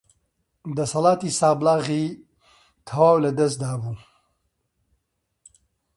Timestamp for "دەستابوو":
3.39-3.95